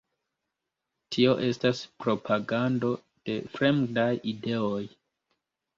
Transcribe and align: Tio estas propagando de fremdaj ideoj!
Tio 1.15 1.35
estas 1.49 1.83
propagando 2.05 2.93
de 3.31 3.39
fremdaj 3.59 4.11
ideoj! 4.35 4.85